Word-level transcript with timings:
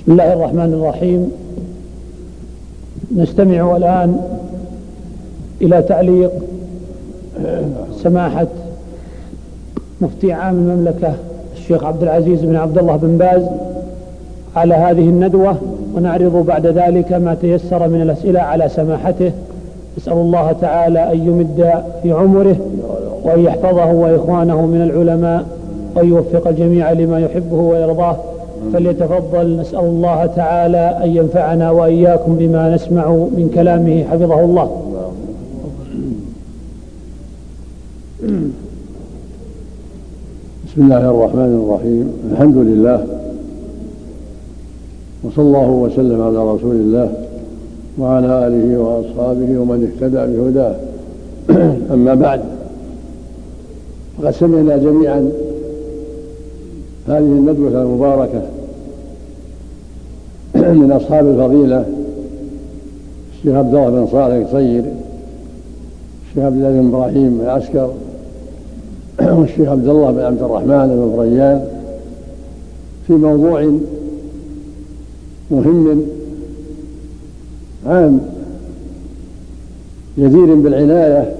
بسم 0.00 0.12
الله 0.12 0.32
الرحمن 0.32 0.74
الرحيم. 0.74 1.32
نستمع 3.16 3.76
الآن 3.76 4.20
إلى 5.62 5.82
تعليق 5.82 6.30
سماحة 8.02 8.46
مفتي 10.00 10.32
عام 10.32 10.54
المملكة 10.54 11.14
الشيخ 11.56 11.84
عبد 11.84 12.02
العزيز 12.02 12.44
بن 12.44 12.56
عبد 12.56 12.78
الله 12.78 12.96
بن 12.96 13.18
باز 13.18 13.42
على 14.56 14.74
هذه 14.74 15.08
الندوة 15.08 15.56
ونعرض 15.94 16.44
بعد 16.46 16.66
ذلك 16.66 17.12
ما 17.12 17.34
تيسر 17.34 17.88
من 17.88 18.02
الأسئلة 18.02 18.40
على 18.40 18.68
سماحته. 18.68 19.32
نسأل 19.98 20.12
الله 20.12 20.52
تعالى 20.52 21.12
أن 21.12 21.18
يمد 21.18 21.72
في 22.02 22.12
عمره 22.12 22.56
وأن 23.24 23.40
يحفظه 23.40 23.92
وإخوانه 23.92 24.66
من 24.66 24.82
العلماء 24.82 25.44
وأن 25.96 26.08
يوفق 26.08 26.48
الجميع 26.48 26.92
لما 26.92 27.20
يحبه 27.20 27.56
ويرضاه. 27.56 28.16
فليتفضل 28.72 29.56
نسأل 29.56 29.78
الله 29.78 30.26
تعالى 30.26 31.00
أن 31.04 31.16
ينفعنا 31.16 31.70
وإياكم 31.70 32.36
بما 32.36 32.74
نسمع 32.74 33.08
من 33.10 33.50
كلامه 33.54 34.04
حفظه 34.04 34.40
الله. 34.44 34.70
بسم 40.66 40.82
الله 40.82 41.10
الرحمن 41.10 41.64
الرحيم. 41.64 42.12
الحمد 42.32 42.56
لله 42.56 43.06
وصلى 45.24 45.44
الله 45.44 45.70
وسلم 45.70 46.22
على 46.22 46.52
رسول 46.52 46.76
الله 46.76 47.12
وعلى 47.98 48.46
آله 48.46 48.78
وأصحابه 48.78 49.58
ومن 49.58 49.92
اهتدى 49.92 50.36
بهداه. 50.36 50.74
أما 51.94 52.14
بعد 52.14 52.40
فقد 54.18 54.30
سمعنا 54.30 54.76
جميعا 54.76 55.30
هذه 57.10 57.18
الندوة 57.18 57.82
المباركة 57.82 58.42
من 60.80 60.92
أصحاب 60.92 61.26
الفضيلة 61.26 61.84
الشيخ 63.32 63.54
عبد 63.54 63.74
الله 63.74 63.90
بن 63.90 64.06
صالح 64.06 64.34
القصير 64.34 64.84
الشيخ 66.28 66.44
عبد 66.44 66.56
الله 66.56 66.70
بن 66.70 66.88
إبراهيم 66.88 67.40
العسكر 67.40 67.90
والشيخ 69.38 69.68
عبد 69.68 69.88
الله 69.88 70.10
بن 70.10 70.20
عبد 70.20 70.42
الرحمن 70.42 70.88
بن 70.88 71.12
فريان 71.16 71.64
في 73.06 73.12
موضوع 73.12 73.72
مهم 75.50 76.02
عام 77.86 78.20
جدير 80.18 80.54
بالعناية 80.54 81.34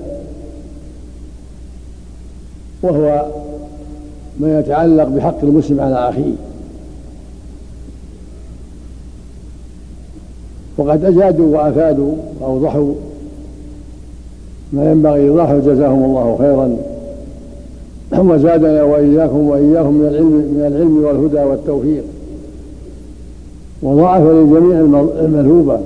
وهو 2.82 3.26
ما 4.40 4.58
يتعلق 4.60 5.08
بحق 5.08 5.36
المسلم 5.42 5.80
على 5.80 6.08
أخيه. 6.08 6.32
وقد 10.78 11.04
أجادوا 11.04 11.56
وأفادوا 11.56 12.14
وأوضحوا 12.40 12.94
ما 14.72 14.90
ينبغي 14.90 15.20
إيضاحه 15.20 15.58
جزاهم 15.58 16.04
الله 16.04 16.36
خيرا. 16.38 16.76
وزادنا 18.18 18.82
وإياكم 18.82 19.48
وإياهم 19.48 19.94
من 19.94 20.06
العلم 20.06 20.32
من 20.32 20.64
العلم 20.66 21.04
والهدى 21.04 21.38
والتوفيق. 21.38 22.04
وضاعف 23.82 24.22
للجميع 24.22 24.80
المذهوبة 25.24 25.80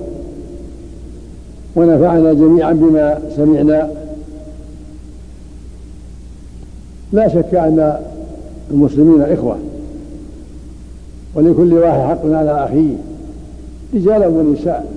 ونفعنا 1.76 2.32
جميعا 2.32 2.72
بما 2.72 3.18
سمعنا. 3.36 3.90
لا 7.12 7.28
شك 7.28 7.54
أن 7.54 7.98
المسلمين 8.70 9.22
إخوة. 9.22 9.56
ولكل 11.34 11.74
واحد 11.74 12.00
حق 12.00 12.26
على 12.26 12.64
أخيه. 12.64 12.94
رجالا 13.94 14.28
ونساء 14.28 14.94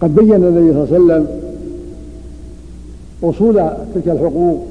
قد 0.00 0.14
بين 0.14 0.34
النبي 0.34 0.72
صلى 0.72 0.96
الله 0.96 1.14
عليه 1.14 1.22
وسلم 1.24 1.26
أصول 3.22 3.54
تلك 3.94 4.08
الحقوق 4.08 4.66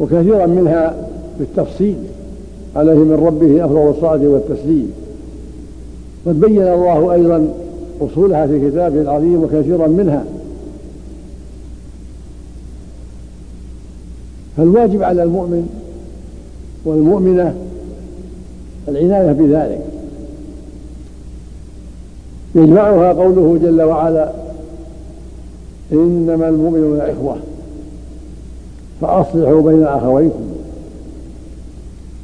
وكثيرا 0.00 0.46
منها 0.46 1.08
بالتفصيل 1.38 1.96
عليه 2.76 2.94
من 2.94 3.22
ربه 3.26 3.64
أفضل 3.64 3.90
الصلاة 3.90 4.28
والتسليم. 4.28 4.92
قد 6.26 6.40
بين 6.40 6.62
الله 6.62 7.12
أيضا 7.12 7.48
أصولها 8.00 8.46
في 8.46 8.70
كتابه 8.70 9.00
العظيم 9.00 9.42
وكثيرا 9.42 9.86
منها 9.86 10.24
فالواجب 14.56 15.02
على 15.02 15.22
المؤمن 15.22 15.68
والمؤمنة 16.84 17.54
العناية 18.88 19.32
بذلك. 19.32 19.80
يجمعها 22.54 23.12
قوله 23.12 23.58
جل 23.62 23.82
وعلا 23.82 24.32
إنما 25.92 26.48
المؤمنون 26.48 27.00
إخوة 27.00 27.36
فأصلحوا 29.00 29.62
بين 29.62 29.82
أخويكم. 29.82 30.44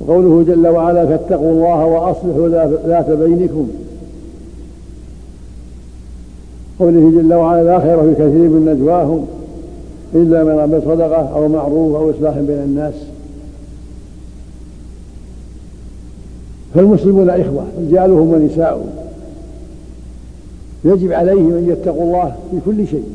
وقوله 0.00 0.44
جل 0.48 0.68
وعلا 0.68 1.06
فاتقوا 1.06 1.50
الله 1.50 1.84
وأصلحوا 1.84 2.48
ذات 2.86 3.10
بينكم. 3.10 3.68
قوله 6.78 7.10
جل 7.10 7.34
وعلا 7.34 7.64
لا 7.64 7.80
خير 7.80 8.02
في 8.02 8.14
كثير 8.14 8.48
من 8.48 8.74
نجواهم. 8.74 9.26
إلا 10.14 10.44
من 10.44 10.58
عمل 10.58 10.82
صدقة 10.82 11.34
أو 11.34 11.48
معروف 11.48 11.96
أو 11.96 12.10
إصلاح 12.10 12.38
بين 12.38 12.58
الناس. 12.58 12.94
فالمسلمون 16.74 17.30
إخوة 17.30 17.64
رجالهم 17.80 18.32
ونساؤهم 18.32 18.90
يجب 20.84 21.12
عليهم 21.12 21.52
أن 21.52 21.68
يتقوا 21.68 22.02
الله 22.02 22.36
في 22.50 22.56
كل 22.66 22.86
شيء. 22.86 23.08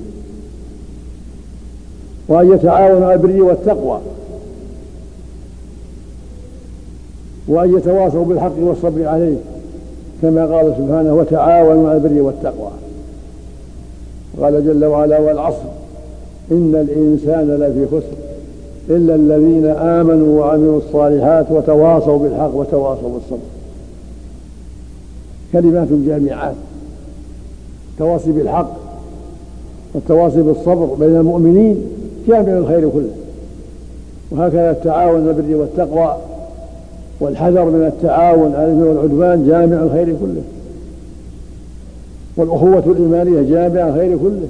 وأن 2.28 2.54
يتعاونوا 2.54 3.06
على 3.06 3.14
البر 3.14 3.44
والتقوى. 3.44 4.00
وأن 7.48 7.78
يتواصوا 7.78 8.26
بالحق 8.26 8.60
والصبر 8.60 9.08
عليه. 9.08 9.38
كما 10.22 10.46
قال 10.46 10.74
سبحانه 10.78 11.14
وتعاونوا 11.14 11.90
على 11.90 11.98
البر 11.98 12.22
والتقوى. 12.22 12.72
قال 14.42 14.66
جل 14.66 14.86
وعلا 14.86 15.20
والعصر 15.20 15.83
إن 16.52 16.76
الإنسان 16.76 17.48
لفي 17.48 17.88
خسر 17.88 18.18
إلا 18.90 19.16
الذين 19.16 19.66
آمنوا 19.66 20.40
وعملوا 20.40 20.78
الصالحات 20.78 21.46
وتواصوا 21.52 22.20
بالحق 22.20 22.56
وتواصوا 22.56 23.10
بالصبر. 23.10 23.48
كلمات 25.54 25.88
جامعات 26.08 26.56
التواصي 27.94 28.32
بالحق 28.32 28.72
والتواصي 29.94 30.42
بالصبر 30.42 30.86
بين 30.86 31.16
المؤمنين 31.16 31.78
جامع 32.28 32.58
الخير 32.58 32.90
كله. 32.90 33.12
وهكذا 34.32 34.72
التعاون 34.72 35.28
البر 35.30 35.56
والتقوى 35.56 36.18
والحذر 37.20 37.66
من 37.66 37.86
التعاون 37.86 38.56
على 38.56 38.66
الاثم 38.66 38.88
والعدوان 38.88 39.48
جامع 39.48 39.84
الخير 39.84 40.06
كله. 40.06 40.42
والأخوة 42.38 42.84
الإيمانية 42.86 43.50
جامع 43.50 43.88
الخير 43.90 44.18
كله. 44.18 44.48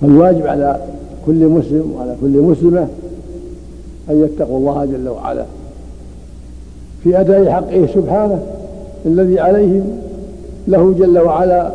فالواجب 0.00 0.46
على 0.46 0.80
كل 1.26 1.46
مسلم 1.46 1.92
وعلى 1.96 2.16
كل 2.20 2.40
مسلمة 2.40 2.88
أن 4.10 4.24
يتقوا 4.24 4.58
الله 4.58 4.84
جل 4.84 5.08
وعلا. 5.08 5.44
في 7.04 7.20
أداء 7.20 7.50
حقه 7.50 7.86
سبحانه 7.94 8.42
الذي 9.06 9.40
عليهم 9.40 10.00
له 10.68 10.94
جل 10.98 11.18
وعلا 11.18 11.72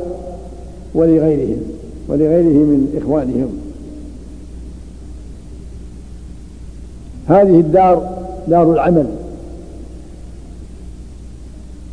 ولغيرهم 0.94 1.62
ولغيره 2.08 2.48
من 2.48 3.02
إخوانهم. 3.02 3.50
هذه 7.28 7.60
الدار 7.60 8.10
دار 8.48 8.74
العمل. 8.74 9.06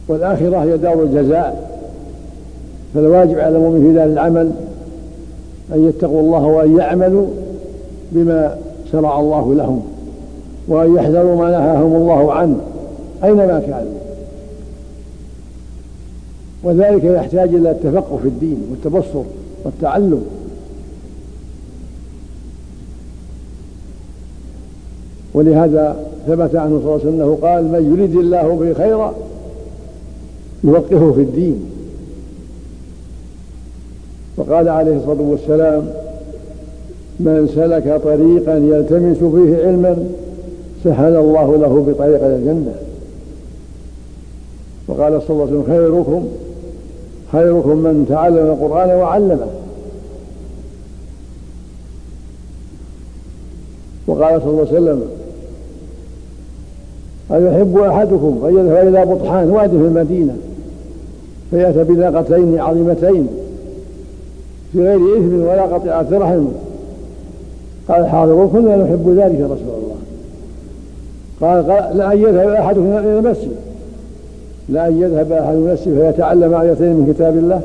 والآخرة 0.08 0.56
هي 0.56 0.78
دار 0.78 1.02
الجزاء. 1.02 1.70
فالواجب 2.94 3.38
على 3.38 3.56
المؤمن 3.56 3.80
في 3.80 3.94
دار 3.94 4.06
العمل 4.06 4.52
أن 5.74 5.88
يتقوا 5.88 6.20
الله 6.20 6.46
وأن 6.46 6.78
يعملوا 6.78 7.26
بما 8.12 8.58
شرع 8.92 9.20
الله 9.20 9.54
لهم 9.54 9.82
وأن 10.68 10.94
يحذروا 10.94 11.36
ما 11.36 11.50
نهاهم 11.50 11.96
الله 11.96 12.32
عنه 12.32 12.56
أينما 13.24 13.60
كانوا. 13.60 14.00
وذلك 16.62 17.04
يحتاج 17.04 17.54
إلى 17.54 17.70
التفقه 17.70 18.18
في 18.22 18.28
الدين 18.28 18.62
والتبصر 18.70 19.22
والتعلم. 19.64 20.22
ولهذا 25.34 25.96
ثبت 26.26 26.56
عنه 26.56 26.80
صلى 26.80 26.94
الله 26.94 27.00
عليه 27.04 27.08
وسلم 27.08 27.34
قال 27.34 27.64
من 27.64 27.96
يريد 27.96 28.16
الله 28.16 28.54
به 28.54 28.74
خيرا 28.74 29.14
يوقفه 30.64 31.12
في 31.12 31.20
الدين. 31.20 31.69
وقال 34.36 34.68
عليه 34.68 34.96
الصلاة 34.96 35.20
والسلام 35.20 35.90
من 37.20 37.52
سلك 37.54 38.00
طريقا 38.04 38.56
يلتمس 38.56 39.16
فيه 39.16 39.66
علما 39.66 39.96
سهل 40.84 41.16
الله 41.16 41.56
له 41.56 41.84
بطريق 41.88 42.24
الجنة. 42.24 42.74
وقال 44.88 45.22
صلى 45.22 45.30
الله 45.30 45.46
عليه 45.46 45.56
وسلم 45.56 45.64
خيركم 45.66 46.28
خيركم 47.32 47.76
من 47.76 48.06
تعلم 48.08 48.36
القرآن 48.36 48.90
وعلمه. 48.90 49.46
وقال 54.06 54.42
صلى 54.42 54.50
الله 54.50 54.66
عليه 54.68 54.80
وسلم 54.80 55.02
أيحب 57.32 57.78
أحدكم 57.78 58.40
أن 58.46 58.56
يذهب 58.58 58.88
إلى 58.88 59.14
بطحان 59.14 59.50
وادي 59.50 59.78
في 59.78 59.84
المدينة 59.84 60.36
فيأتى 61.50 61.84
بناقتين 61.84 62.58
عظيمتين 62.60 63.28
في 64.72 64.78
غير 64.78 64.96
إثم 64.96 65.34
ولا 65.34 65.62
قطيعة 65.62 66.06
رحم 66.12 66.46
قال 67.88 68.00
الحاضر 68.00 68.48
كلنا 68.52 68.76
نحب 68.76 69.08
ذلك 69.08 69.40
يا 69.40 69.46
رسول 69.46 69.58
الله. 69.58 69.96
قال, 71.40 71.70
قال 71.70 71.96
لا 71.96 72.12
أن 72.12 72.18
يذهب 72.18 72.48
أحدكم 72.48 72.86
إلى 72.86 73.18
المسجد. 73.18 73.56
لا 74.68 74.88
أن 74.88 75.02
يذهب 75.02 75.32
أحد 75.32 75.54
إلى 75.54 75.68
المسجد 75.68 75.94
فيتعلم 75.94 76.54
آيتين 76.54 76.92
من 76.92 77.12
كتاب 77.14 77.36
الله. 77.36 77.62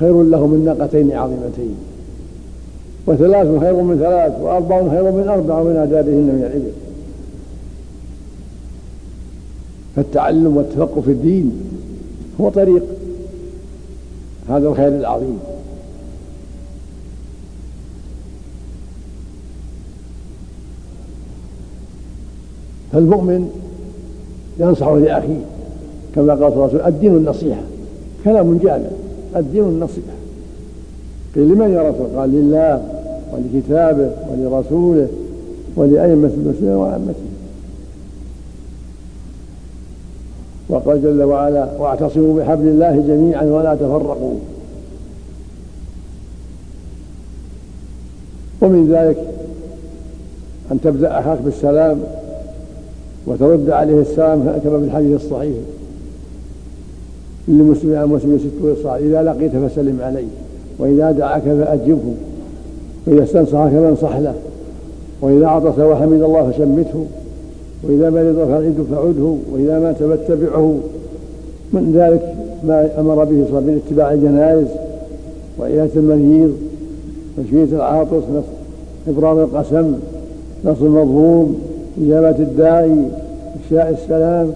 خير 0.00 0.22
له 0.22 0.46
من 0.46 0.64
ناقتين 0.64 1.12
عظيمتين. 1.12 1.74
وثلاث 3.06 3.60
خير 3.60 3.74
من 3.74 3.98
ثلاث 3.98 4.40
وأربع 4.40 4.88
خير 4.88 5.02
من 5.02 5.28
أربع 5.28 5.58
ومن 5.58 5.76
آدابهن 5.76 6.14
من 6.14 6.44
الإبل 6.50 6.72
فالتعلم 9.96 10.56
والتفقه 10.56 11.00
في 11.00 11.10
الدين 11.10 11.52
هو 12.40 12.48
طريق. 12.48 12.82
هذا 14.48 14.68
الخير 14.68 14.88
العظيم. 14.88 15.38
فالمؤمن 22.92 23.50
ينصح 24.60 24.88
لأخيه 24.88 25.40
كما 26.14 26.34
قال 26.34 26.58
وسلم 26.58 26.86
الدين 26.86 27.16
النصيحة 27.16 27.62
كلام 28.24 28.58
جامع 28.58 28.90
الدين 29.36 29.62
النصيحة. 29.62 30.12
قيل 31.34 31.48
لمن 31.48 31.70
يا 31.70 31.90
رسول 31.90 32.06
قال 32.16 32.30
لله 32.30 32.82
ولكتابه 33.32 34.10
ولرسوله 34.30 35.08
ولأئمة 35.76 36.30
المسلمين 36.34 36.74
وعامته 36.74 37.14
وقال 40.68 41.02
جل 41.02 41.22
وعلا 41.22 41.68
واعتصموا 41.78 42.38
بحبل 42.38 42.68
الله 42.68 43.04
جميعا 43.08 43.44
ولا 43.44 43.74
تفرقوا. 43.74 44.34
ومن 48.60 48.92
ذلك 48.92 49.16
أن 50.72 50.80
تبدأ 50.80 51.20
أخاك 51.20 51.38
بالسلام 51.40 52.00
وترد 53.26 53.70
عليه 53.70 54.00
السلام 54.00 54.60
كما 54.64 54.78
في 54.78 54.84
الحديث 54.84 55.24
الصحيح 55.24 55.54
للمسلم 57.48 57.94
على 57.94 58.04
المسلم 58.04 58.38
ست 58.38 58.64
وصال. 58.64 59.02
إذا 59.02 59.22
لقيت 59.22 59.56
فسلم 59.56 59.98
عليه 60.02 60.26
وإذا 60.78 61.12
دعاك 61.12 61.42
فأجبه. 61.42 62.14
وإذا 63.06 63.22
استنصحك 63.22 63.70
فانصح 63.70 64.16
له. 64.16 64.34
وإذا 65.20 65.46
عطس 65.46 65.78
وحمد 65.78 66.22
الله 66.22 66.50
فشمته. 66.50 67.06
وإذا 67.82 68.10
مرض 68.10 68.48
فعده 68.48 68.84
فعده. 68.90 69.34
وإذا 69.52 69.80
مات 69.80 69.96
فاتبعه. 69.96 70.78
من 71.72 71.92
ذلك 71.96 72.34
ما 72.64 73.00
أمر 73.00 73.24
به 73.24 73.44
صلى 73.50 73.60
من 73.60 73.80
اتباع 73.86 74.12
الجنائز 74.12 74.66
وعيادة 75.60 75.90
المريض 75.96 76.52
تشميت 77.36 77.72
العاطس 77.72 78.22
إبرام 79.08 79.38
القسم 79.38 79.94
نصر 80.64 80.86
المظلوم. 80.86 81.71
إجابة 82.00 82.36
الداعي 82.38 83.08
إفشاء 83.56 83.90
السلام. 83.90 84.52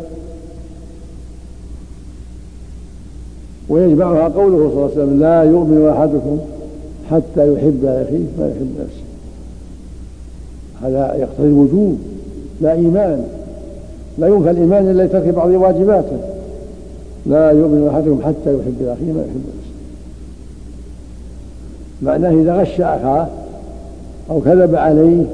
ويجمعها 3.68 4.28
قوله 4.28 4.56
صلى 4.56 4.66
الله 4.66 4.82
عليه 4.82 4.92
وسلم 4.92 5.20
لا 5.20 5.42
يؤمن 5.42 5.88
أحدكم 5.88 6.38
حتى 7.10 7.52
يحب 7.52 7.84
أخيه 7.84 8.24
ما 8.38 8.48
يحب 8.48 8.70
نفسه. 8.80 9.06
هذا 10.82 11.14
يقتضي 11.14 11.48
الوجوب 11.48 11.98
لا 12.60 12.72
إيمان. 12.72 13.24
لا 14.18 14.26
ينفى 14.26 14.50
الإيمان 14.50 14.90
إلا 14.90 15.02
لترك 15.02 15.28
بعض 15.28 15.50
واجباته. 15.50 16.18
لا 17.26 17.50
يؤمن 17.50 17.88
أحدكم 17.88 18.20
حتى 18.22 18.54
يحب 18.54 18.74
لأخيه 18.80 19.12
ما 19.12 19.20
يحب 19.20 19.42
نفسه. 19.58 19.76
معناه 22.02 22.30
إذا 22.42 22.56
غش 22.56 22.80
أخاه 22.80 23.28
أو 24.30 24.40
كذب 24.40 24.74
عليه 24.74 25.24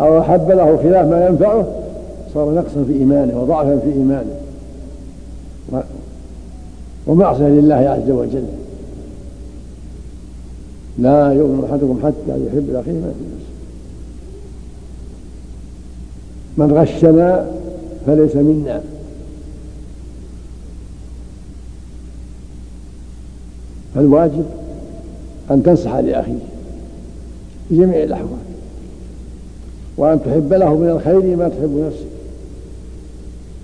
أو 0.00 0.20
أحب 0.20 0.50
له 0.50 0.76
خلاف 0.76 1.06
ما 1.06 1.26
ينفعه 1.26 1.66
صار 2.34 2.54
نقصا 2.54 2.84
في 2.84 2.92
إيمانه 2.92 3.42
وضعفا 3.42 3.78
في 3.78 3.92
إيمانه. 3.92 4.34
ومعصية 7.06 7.48
لله 7.48 7.74
عز 7.74 8.10
وجل. 8.10 8.44
لا 10.98 11.32
يؤمن 11.32 11.64
أحدكم 11.70 12.00
حتى 12.02 12.46
يحب 12.46 12.70
لأخيه 12.70 12.92
ما 12.92 13.12
في 13.18 13.24
نفسه. 13.34 13.50
من 16.56 16.72
غشنا 16.72 17.46
فليس 18.06 18.36
منا. 18.36 18.82
فالواجب 23.94 24.44
أن 25.50 25.62
تنصح 25.62 25.94
لأخيه 25.94 26.38
في 27.68 27.76
جميع 27.76 28.02
الأحوال. 28.02 28.49
وأن 30.00 30.20
تحب 30.22 30.52
له 30.52 30.74
من 30.74 30.88
الخير 30.88 31.36
ما 31.36 31.48
تحب 31.48 31.84
نفسك 31.86 32.06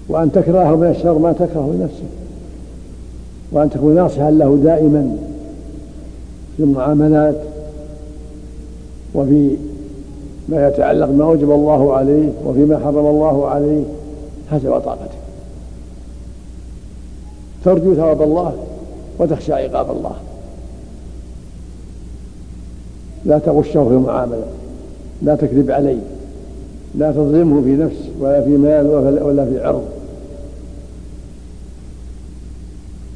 وأن 0.09 0.33
تكرهه 0.33 0.77
من 0.77 0.91
الشر 0.91 1.19
ما 1.19 1.33
تكره 1.33 1.75
لنفسك 1.75 2.12
وأن 3.53 3.71
تكون 3.71 3.94
ناصحا 3.94 4.31
له 4.31 4.59
دائما 4.65 5.17
في 6.56 6.62
المعاملات 6.62 7.35
وفي 9.15 9.56
ما 10.49 10.69
يتعلق 10.69 11.06
بما 11.06 11.25
أوجب 11.25 11.50
الله 11.50 11.93
عليه 11.93 12.29
وفيما 12.44 12.79
حرم 12.79 13.06
الله 13.06 13.49
عليه 13.49 13.85
حسب 14.50 14.81
طاقتك 14.81 15.11
ترجو 17.65 17.94
ثواب 17.94 18.23
الله 18.23 18.53
وتخشى 19.19 19.53
عقاب 19.53 19.91
الله. 19.91 20.17
لا 23.25 23.39
تغشه 23.39 23.85
في 23.85 23.91
المعاملة. 23.91 24.47
لا 25.23 25.35
تكذب 25.35 25.71
عليه. 25.71 26.16
لا 26.96 27.12
تظلمه 27.12 27.62
في 27.62 27.76
نفس 27.76 27.96
ولا 28.20 28.41
في 28.41 28.50
مال 28.50 28.86
ولا 29.22 29.44
في 29.44 29.60
عرض. 29.65 29.82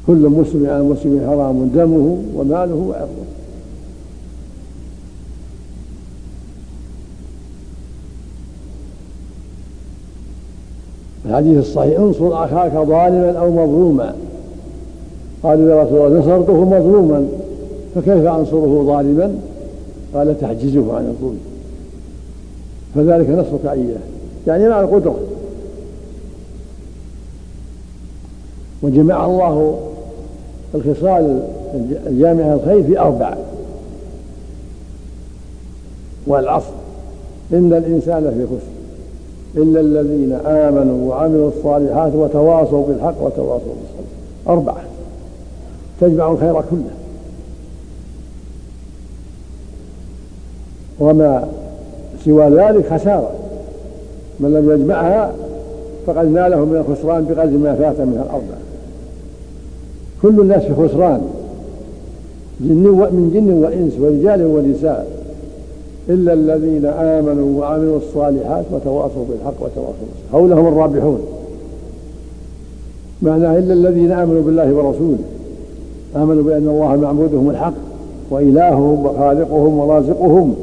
كل 0.07 0.29
مسلم 0.29 0.69
على 0.69 0.83
مسلم 0.83 1.21
حرام 1.27 1.69
دمه 1.75 2.17
وماله 2.35 2.75
وعرضه. 2.75 3.25
الحديث 11.25 11.57
الصحيح 11.57 11.99
انصر 11.99 12.45
أخاك 12.45 12.71
ظالما 12.71 13.31
أو 13.31 13.51
مظلوما. 13.51 14.15
قالوا 15.43 15.71
يا 15.71 15.83
رسول 15.83 16.07
الله 16.07 16.19
نصرته 16.19 16.65
مظلوما 16.65 17.27
فكيف 17.95 18.25
أنصره 18.25 18.83
ظالما؟ 18.87 19.35
قال 20.13 20.39
تحجزه 20.39 20.95
عن 20.95 21.05
الظلم. 21.05 21.50
فذلك 22.95 23.29
نصرك 23.29 23.65
اياه 23.65 23.99
يعني 24.47 24.69
مع 24.69 24.79
القدرة. 24.79 25.19
وجمع 28.81 29.25
الله 29.25 29.79
الخصال 30.75 31.43
الجامعة 32.07 32.53
الخير 32.53 32.83
في 32.83 32.99
أربع. 32.99 33.37
والعصر. 36.27 36.73
إن 37.53 37.73
الإنسان 37.73 38.31
في 38.31 38.45
خسر. 38.45 38.71
إلا 39.61 39.79
الذين 39.79 40.33
آمنوا 40.33 41.09
وعملوا 41.09 41.51
الصالحات 41.57 42.15
وتواصوا 42.15 42.87
بالحق 42.87 43.21
وتواصوا 43.21 43.73
بالصبر. 43.73 44.07
أربعة 44.47 44.83
تجمع 46.01 46.31
الخير 46.31 46.53
كله. 46.53 46.91
وما 50.99 51.60
سوى 52.25 52.45
ذلك 52.49 52.93
خسارة. 52.93 53.31
من 54.39 54.53
لم 54.53 54.71
يجمعها 54.71 55.31
فقد 56.07 56.25
ناله 56.25 56.65
من 56.65 56.85
الخسران 56.87 57.25
بقدر 57.25 57.57
ما 57.57 57.75
فات 57.75 57.99
من 57.99 58.23
الأربعة 58.25 58.61
كل 60.21 60.41
الناس 60.41 60.63
في 60.63 60.73
خسران. 60.73 61.21
جن 62.61 62.83
من 63.11 63.31
جن 63.33 63.63
وإنس 63.63 63.93
ورجال 63.99 64.45
ونساء. 64.45 65.07
إلا 66.09 66.33
الذين 66.33 66.85
آمنوا 66.85 67.59
وعملوا 67.59 67.97
الصالحات 67.97 68.65
وتواصوا 68.71 69.25
بالحق 69.29 69.53
وتواصوا 69.61 69.93
بالصبر. 70.11 70.39
هؤلاء 70.39 70.59
هم 70.59 70.67
الرابحون. 70.67 71.19
معناه 73.21 73.57
إلا 73.57 73.73
الذين 73.73 74.11
آمنوا 74.11 74.41
بالله 74.41 74.73
ورسوله. 74.73 75.17
آمنوا 76.15 76.43
بأن 76.43 76.67
الله 76.67 76.95
معبودهم 76.95 77.49
الحق 77.49 77.73
وإلههم 78.29 79.05
وخالقهم 79.05 79.79
ورازقهم. 79.79 80.55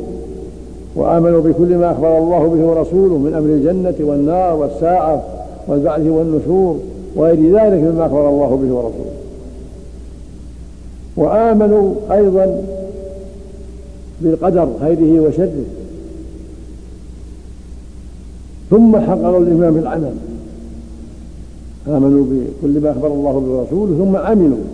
وآمنوا 0.98 1.40
بكل 1.40 1.76
ما 1.76 1.92
أخبر 1.92 2.18
الله 2.18 2.48
به 2.48 2.66
ورسوله 2.66 3.18
من 3.18 3.34
أمر 3.34 3.46
الجنة 3.46 3.94
والنار 4.00 4.56
والساعة 4.56 5.22
والبعث 5.68 6.06
والنشور 6.06 6.78
وغير 7.16 7.34
ذلك 7.34 7.82
مما 7.82 8.06
أخبر 8.06 8.28
الله 8.28 8.48
به 8.62 8.74
ورسوله. 8.74 9.14
وآمنوا 11.16 11.94
أيضا 12.10 12.64
بالقدر 14.20 14.68
خيره 14.80 15.20
وشره. 15.20 15.64
ثم 18.70 18.96
حققوا 18.96 19.38
الإيمان 19.38 19.74
بالعمل. 19.74 20.14
آمنوا 21.88 22.24
بكل 22.24 22.80
ما 22.80 22.90
أخبر 22.90 23.06
الله 23.06 23.32
به 23.32 23.50
ورسوله 23.50 24.04
ثم 24.04 24.16
عملوا. 24.16 24.64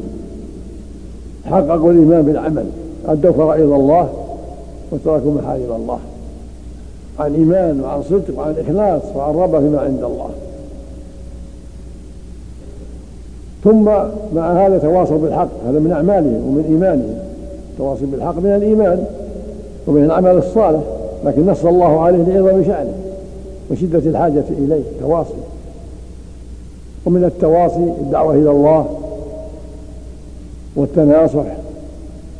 حققوا 1.45 1.93
الإيمان 1.93 2.23
بالعمل. 2.23 2.67
أدوا 3.07 3.33
فرائض 3.33 3.73
الله 3.73 4.09
وتركوا 4.93 5.33
محارم 5.33 5.73
الله. 5.83 5.99
عن 7.19 7.35
إيمان 7.35 7.81
وعن 7.81 8.03
صدق 8.03 8.39
وعن 8.39 8.55
إخلاص 8.61 9.03
وعن 9.17 9.35
رغبة 9.35 9.61
فيما 9.61 9.81
عند 9.81 10.05
الله. 10.05 10.31
ثم 13.65 13.85
مع 14.35 14.67
هذا 14.67 14.79
تواصوا 14.79 15.19
بالحق 15.19 15.49
هذا 15.69 15.79
من 15.79 15.93
أعمالهم 15.93 16.49
ومن 16.49 16.65
إيمانهم. 16.69 17.19
التواصي 17.73 18.05
بالحق 18.05 18.37
من 18.39 18.51
الإيمان 18.57 19.05
ومن 19.87 20.05
العمل 20.05 20.37
الصالح 20.37 20.81
لكن 21.25 21.47
نص 21.47 21.65
الله 21.65 22.01
عليه 22.01 22.19
لعظم 22.19 22.65
شأنه 22.65 22.95
وشدة 23.71 23.99
الحاجة 23.99 24.45
إليه. 24.51 24.83
تواصي 25.01 25.35
ومن 27.07 27.25
التواصي 27.25 27.93
الدعوة 28.01 28.35
إلى 28.35 28.51
الله 28.51 28.87
والتناصح 30.77 31.45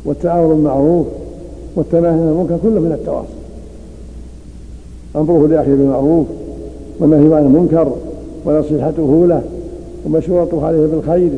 والتعاون 0.05 0.49
بالمعروف 0.49 1.07
والتناهي 1.75 2.13
عن 2.13 2.19
المنكر 2.19 2.57
كله 2.63 2.79
من 2.81 2.91
التواصي. 2.91 3.44
أمره 5.15 5.47
لأخيه 5.47 5.71
بالمعروف 5.71 6.27
والنهي 6.99 7.35
عن 7.35 7.45
المنكر 7.45 7.95
ونصيحته 8.45 9.25
له 9.27 9.43
ومشورته 10.05 10.65
عليه 10.65 10.87
بالخير. 10.87 11.31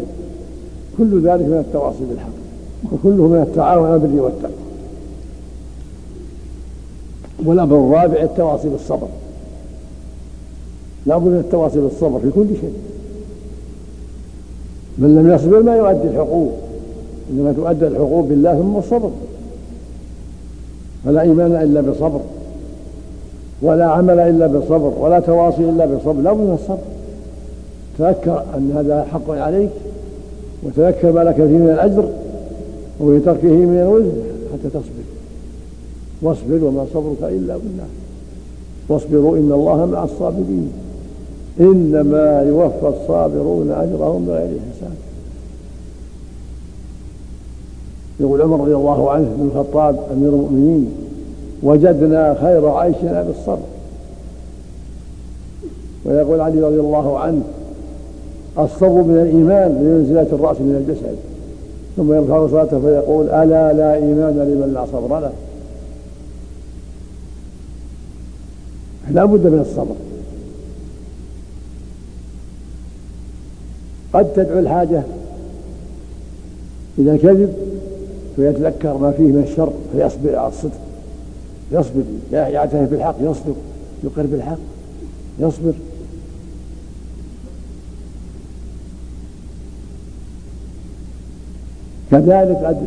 كل 0.98 1.22
ذلك 1.22 1.42
من 1.42 1.64
التواصي 1.68 2.04
بالحق 2.10 2.30
وكله 2.94 3.28
من 3.28 3.42
التعاون 3.42 3.88
على 3.88 3.96
البر 3.96 4.22
والتقوى. 4.22 4.54
والأمر 7.46 7.76
الرابع 7.76 8.22
التواصي 8.22 8.70
بالصبر. 8.70 9.08
لا 11.06 11.18
بد 11.18 11.28
من 11.28 11.40
التواصي 11.40 11.80
بالصبر 11.80 12.20
في 12.20 12.32
كل 12.32 12.48
شيء. 12.62 12.74
من 14.98 15.16
لم 15.16 15.34
يصبر 15.34 15.64
ما 15.64 15.76
يؤدي 15.76 16.08
الحقوق 16.08 16.52
إنما 17.32 17.54
تؤدى 17.54 17.88
الحقوق 17.88 18.26
بالله 18.26 18.56
ثم 18.56 18.78
الصبر. 18.78 19.12
فلا 21.06 21.22
إيمان 21.22 21.52
إلا 21.52 21.82
بصبر. 21.82 22.20
ولا 23.62 23.86
عمل 23.86 24.20
إلا 24.20 24.48
بصبر 24.48 24.94
ولا 25.00 25.20
تواصي 25.20 25.70
إلا 25.70 25.86
بصبر 25.86 26.22
لا 26.22 26.34
من 26.34 26.58
الصبر. 26.62 26.78
تذكر 28.00 28.44
أن 28.58 28.72
هذا 28.76 29.04
حق 29.04 29.32
عليك 29.32 29.70
وتذكر 30.64 31.12
ما 31.12 31.20
لك 31.20 31.36
فيه 31.36 31.44
من 31.44 31.70
الأجر 31.70 32.10
وفي 33.02 33.20
تركه 33.20 33.48
من 33.48 33.80
الوزر 33.80 34.12
حتى 34.54 34.70
تصبر. 34.70 35.08
واصبر 36.22 36.64
وما 36.64 36.86
صبرك 36.94 37.22
إلا 37.22 37.58
بالله. 37.58 37.88
واصبروا 38.90 39.38
إن 39.38 39.52
الله 39.52 39.86
مع 39.86 40.04
الصابرين. 40.04 40.72
إنما 41.60 42.42
يوفى 42.42 42.88
الصابرون 42.88 43.72
أجرهم 43.72 44.26
بغير 44.26 44.48
حساب. 44.48 44.96
يقول 48.20 48.42
عمر 48.42 48.62
رضي 48.62 48.76
الله 48.76 49.12
عنه 49.12 49.28
بن 49.38 49.46
الخطاب 49.48 50.00
أمير 50.14 50.30
المؤمنين 50.30 50.92
وجدنا 51.64 52.38
خير 52.42 52.70
عيشنا 52.70 53.24
بالصبر. 53.24 53.68
ويقول 56.06 56.42
علي 56.42 56.62
رضي 56.62 56.80
الله 56.80 57.20
عنه 57.20 57.42
الصبر 58.60 59.02
من 59.02 59.20
الإيمان 59.22 59.72
لمنزلة 59.72 60.36
الرأس 60.36 60.58
من 60.62 60.76
الجسد. 60.76 61.16
ثم 61.98 62.14
يرفع 62.14 62.48
صلاته 62.48 62.80
فيقول 62.80 63.30
ألا 63.30 63.74
لا 63.74 63.94
إيمان 63.94 64.34
لمن 64.34 64.74
لا 64.74 64.86
صبر 64.86 65.20
له. 65.20 65.32
لا 69.12 69.26
بد 69.26 69.48
من 69.48 69.60
الصبر. 69.60 69.96
قد 74.14 74.34
تدعو 74.34 74.60
الحاجة 74.60 75.04
إلى 76.98 77.12
الكذب 77.12 77.54
فيتذكر 78.36 78.98
ما 78.98 79.12
فيه 79.12 79.24
من 79.24 79.44
الشر 79.50 79.74
فيصبر 79.94 80.36
على 80.36 80.48
الصدق. 80.48 80.87
يصبر. 81.72 82.04
يعترف 82.32 82.90
بالحق 82.90 83.16
يصدق 83.22 83.56
يقر 84.04 84.26
بالحق 84.26 84.58
يصبر. 85.40 85.74
كذلك 92.12 92.58
قد 92.58 92.78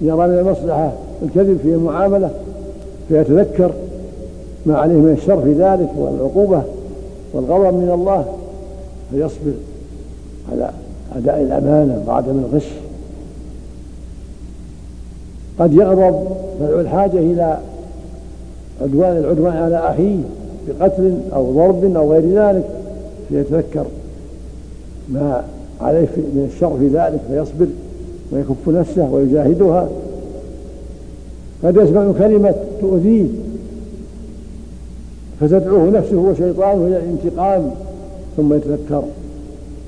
يرى 0.00 0.28
من 0.28 0.38
المصلحة 0.38 0.92
الكذب 1.22 1.58
في 1.62 1.68
المعاملة 1.68 2.30
فيتذكر 3.08 3.72
ما 4.66 4.78
عليه 4.78 4.94
من 4.94 5.12
الشر 5.12 5.42
في 5.42 5.52
ذلك 5.52 5.90
والعقوبة 5.96 6.62
والغضب 7.32 7.74
من 7.74 7.90
الله 7.94 8.36
فيصبر. 9.10 9.52
على 10.52 10.70
أداء 11.16 11.42
الأمانة 11.42 12.04
وعدم 12.06 12.38
الغش. 12.38 12.68
قد 15.58 15.72
يغضب 15.74 16.26
فيدعو 16.58 16.80
الحاجة 16.80 17.18
إلى 17.18 17.58
عدوان 18.82 19.16
العدوان 19.16 19.56
على 19.56 19.76
أخيه 19.76 20.18
بقتل 20.68 21.14
أو 21.34 21.52
ضرب 21.52 21.96
أو 21.96 22.12
غير 22.12 22.22
ذلك 22.22 22.64
فيتذكر 23.28 23.84
ما 25.08 25.44
عليه 25.80 26.08
من 26.16 26.50
الشر 26.54 26.76
في 26.78 26.86
ذلك 26.86 27.20
فيصبر 27.28 27.66
ويكف 28.32 28.68
نفسه 28.68 29.10
ويجاهدها. 29.12 29.88
قد 31.64 31.76
يسمع 31.76 32.12
كلمة 32.18 32.54
تؤذيه 32.80 33.26
فتدعوه 35.40 35.90
نفسه 35.90 36.16
وشيطانه 36.16 36.86
إلى 36.86 36.96
الانتقام 36.96 37.70
ثم 38.36 38.54
يتذكر 38.54 39.02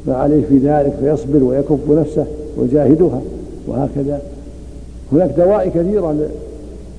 ما 0.07 0.15
عليه 0.15 0.45
في 0.49 0.59
ذلك 0.59 0.93
فيصبر 1.01 1.45
ويكف 1.45 1.91
نفسه 1.91 2.27
ويجاهدها 2.59 3.21
وهكذا. 3.67 4.21
هناك 5.13 5.31
دواء 5.31 5.69
كثيرة 5.69 6.29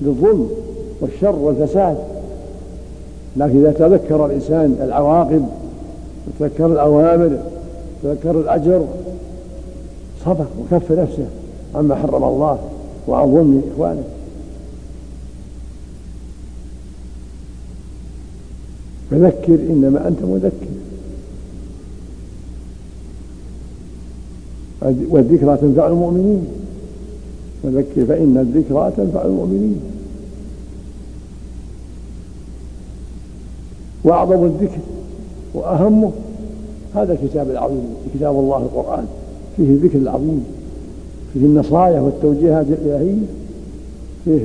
للظلم. 0.02 0.48
والشر 1.00 1.36
والفساد. 1.36 1.96
لكن 3.36 3.58
إذا 3.58 3.72
تذكر 3.72 4.26
الإنسان 4.26 4.76
العواقب 4.82 5.46
وتذكر 6.26 6.66
الأوامر 6.66 7.38
تذكر 8.02 8.40
الأجر 8.40 8.84
صبر 10.24 10.46
وكف 10.60 10.92
نفسه 10.92 11.26
عما 11.74 11.94
حرم 11.94 12.24
الله 12.24 12.58
وعن 13.08 13.26
ظلم 13.26 13.62
إخوانه. 13.72 14.04
فذكر 19.10 19.54
إنما 19.54 20.08
أنت 20.08 20.22
مذكر. 20.22 20.66
والذكرى 25.10 25.56
تنفع 25.56 25.86
المؤمنين. 25.86 26.46
فذكر 27.62 28.06
فإن 28.06 28.36
الذكرى 28.36 28.92
تنفع 28.96 29.24
المؤمنين. 29.24 29.95
وأعظم 34.04 34.44
الذكر 34.44 34.78
وأهمه 35.54 36.10
هذا 36.94 37.12
الكتاب 37.12 37.50
العظيم 37.50 37.84
كتاب 38.14 38.38
الله 38.38 38.56
القرآن. 38.56 39.06
فيه 39.56 39.64
الذكر 39.64 39.98
العظيم 39.98 40.44
فيه 41.32 41.40
النصايا 41.40 42.00
والتوجيهات 42.00 42.66
الإلهية 42.66 43.26
فيه 44.24 44.40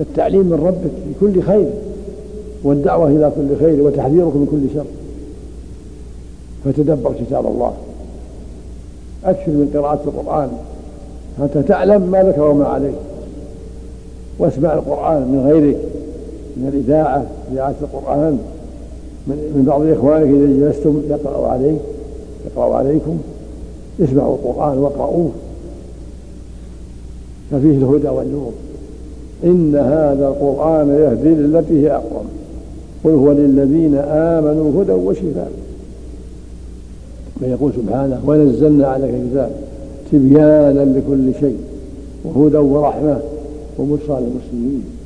التعليم 0.00 0.46
من 0.46 0.52
ربك 0.66 0.90
بكل 1.08 1.42
خير 1.42 1.70
والدعوة 2.64 3.08
إلى 3.08 3.32
كل 3.36 3.56
خير 3.66 3.82
وتحذيرك 3.82 4.36
من 4.36 4.46
كل 4.50 4.74
شر. 4.74 4.86
فتدبر 6.64 7.12
كتاب 7.12 7.46
الله. 7.46 7.72
أكثر 9.24 9.52
من 9.52 9.70
قراءة 9.74 10.00
القرآن. 10.04 10.48
حتى 11.42 11.62
تعلم 11.62 12.02
ما 12.02 12.22
لك 12.22 12.38
وما 12.38 12.64
عليك. 12.64 12.94
واسمع 14.38 14.74
القرآن 14.74 15.22
من 15.22 15.50
غيرك. 15.50 15.76
من 16.58 16.68
الإذاعة 16.74 17.26
إذاعة 17.52 17.74
القرآن 17.82 18.38
من 19.26 19.64
بعض 19.66 19.82
إخوانك 19.82 20.28
إذا 20.28 20.46
جلستم 20.46 21.02
يقرأ 21.10 21.48
عليك 21.48 21.80
يقرأ 22.46 22.74
عليكم. 22.74 23.18
اسمعوا 24.00 24.34
القرآن 24.34 24.78
واقرأوه. 24.78 25.30
ففيه 27.50 27.70
الهدى 27.70 28.08
والنور. 28.08 28.52
إن 29.44 29.76
هذا 29.76 30.28
القرآن 30.28 30.88
يهدي 30.88 31.28
للتي 31.28 31.86
هي 31.86 31.92
أقوم. 31.92 32.26
قل 33.04 33.10
هو 33.10 33.32
للذين 33.32 33.94
آمنوا 33.94 34.82
هدى 34.82 34.92
وشفاء. 34.92 35.52
ويقول 37.42 37.72
سبحانه 37.72 38.20
ونزلنا 38.26 38.86
عليك 38.86 39.14
الكتاب 39.14 39.50
تبيانا 40.12 40.98
لكل 40.98 41.40
شيء 41.40 41.58
وهدى 42.24 42.56
ورحمة 42.56 43.20
وبشرى 43.78 44.20
للمسلمين. 44.20 44.97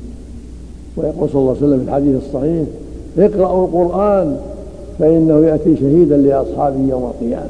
ويقول 0.97 1.29
صلى 1.29 1.41
الله 1.41 1.55
عليه 1.55 1.67
وسلم 1.67 1.79
في 1.79 1.85
الحديث 1.85 2.15
الصحيح 2.27 2.65
اقرأوا 3.17 3.67
القرآن 3.67 4.37
فإنه 4.99 5.45
يأتي 5.45 5.75
شهيدا 5.75 6.17
لأصحابه 6.17 6.79
يوم 6.89 7.03
القيامة. 7.03 7.49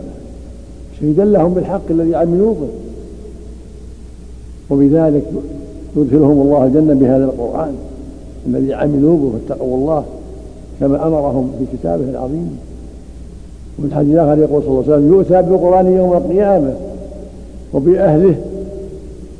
شهيدا 1.00 1.26
لهم 1.26 1.54
بالحق 1.54 1.82
الذي 1.90 2.16
عملوا 2.16 2.54
به. 2.54 2.68
وبذلك 4.70 5.24
يدخلهم 5.98 6.42
الله 6.42 6.66
الجنة 6.66 6.94
بهذا 6.94 7.26
القرآن 7.26 7.76
الذي 8.48 8.74
عملوا 8.74 9.18
به 9.18 9.32
واتقوا 9.34 9.78
الله 9.78 10.04
كما 10.80 11.08
أمرهم 11.08 11.52
في 11.60 11.78
كتابه 11.78 12.10
العظيم. 12.10 12.58
وفي 13.80 13.88
الحديث 13.88 14.14
الآخر 14.14 14.42
يقول 14.42 14.64
صلى 14.64 14.72
الله 14.72 14.84
عليه 14.84 14.94
وسلم 14.94 15.14
يؤتى 15.14 15.42
بالقرآن 15.50 15.98
يوم 15.98 16.14
القيامة 16.14 16.74
وبأهله 17.74 18.36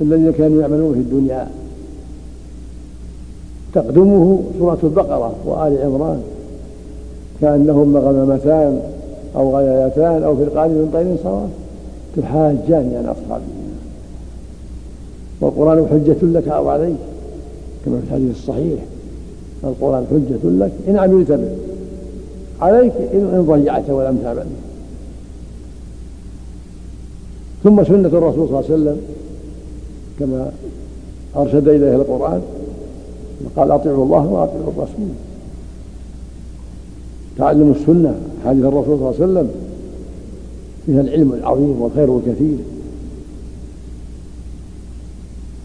الذين 0.02 0.32
كانوا 0.32 0.62
يعملون 0.62 0.94
في 0.94 1.00
الدنيا. 1.00 1.48
تقدمه 3.74 4.40
سورة 4.60 4.78
البقرة 4.84 5.36
وآل 5.46 5.78
عمران 5.84 6.22
كأنهما 7.42 8.00
غمامتان 8.00 8.80
أو 9.36 9.58
غيايتان 9.58 10.24
أو 10.24 10.36
فرقان 10.36 10.70
من 10.70 10.90
طير 10.94 11.16
صواب 11.24 11.50
تحاجان 12.18 12.94
عن 12.98 13.06
أصحابه 13.06 13.44
والقرآن 15.42 15.88
حجة 15.88 16.26
لك 16.26 16.48
أو 16.48 16.70
عليك 16.70 16.96
كما 17.86 18.00
في 18.00 18.04
الحديث 18.08 18.36
الصحيح 18.38 18.80
القرآن 19.64 20.06
حجة 20.10 20.50
لك 20.50 20.72
إن 20.88 20.98
عملت 20.98 21.32
به 21.32 21.50
عليك 22.62 22.94
إن 23.14 23.46
ضيعت 23.48 23.90
ولم 23.90 24.18
تعمل. 24.24 24.46
ثم 27.64 27.84
سنة 27.84 28.08
الرسول 28.08 28.48
صلى 28.48 28.60
الله 28.60 28.64
عليه 28.70 28.74
وسلم 28.74 29.02
كما 30.20 30.52
أرشد 31.36 31.68
إليها 31.68 31.96
القرآن 31.96 32.42
قال 33.56 33.72
أطيعوا 33.72 34.06
الله 34.06 34.28
وأطيعوا 34.28 34.72
الرسول. 34.78 35.10
تعلم 37.38 37.72
السنة 37.72 38.16
حديث 38.46 38.66
الرسول 38.66 38.86
صلى 38.86 38.94
الله 38.94 39.14
عليه 39.20 39.26
وسلم. 39.32 39.50
فيها 40.86 41.02
العلم 41.02 41.34
العظيم 41.34 41.82
والخير 41.82 42.18
الكثير. 42.18 42.58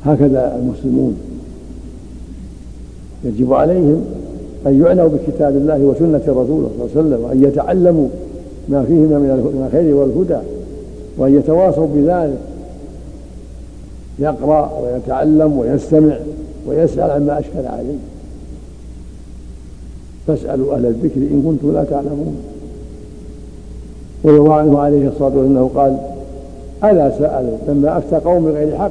هكذا 0.05 0.57
المسلمون. 0.57 1.17
يجب 3.25 3.53
عليهم 3.53 4.05
أن 4.67 4.83
يعنوا 4.83 5.09
بكتاب 5.09 5.57
الله 5.57 5.79
وسنة 5.79 6.23
رسوله 6.29 6.71
صلى 6.79 6.85
الله 6.85 6.91
عليه 6.97 7.01
وسلم 7.01 7.25
وأن 7.25 7.45
يتعلموا 7.45 8.09
ما 8.69 8.85
فيهما 8.85 9.19
من 9.19 9.65
الخير 9.67 9.95
والهدى 9.95 10.39
وأن 11.19 11.35
يتواصوا 11.35 11.87
بذلك. 11.95 12.39
يقرأ 14.19 14.81
ويتعلم 14.83 15.59
ويستمع 15.59 16.17
ويسأل 16.67 17.11
عما 17.11 17.39
أشكل 17.39 17.67
عليه. 17.67 17.99
فاسألوا 20.27 20.75
أهل 20.75 20.87
الذكر 20.87 21.21
إن 21.21 21.43
كنتم 21.47 21.75
لا 21.75 21.85
تعلمون. 21.85 22.37
ويروى 24.25 24.55
عنه 24.55 24.79
عليه 24.79 25.09
الصلاة 25.09 25.25
والسلام 25.25 25.47
أنه 25.47 25.71
قال 25.75 25.99
ألا 26.85 27.19
سألوا؟ 27.19 27.59
لما 27.69 27.99
أفتى 27.99 28.17
قوم 28.17 28.45
بغير 28.45 28.79
حق 28.79 28.91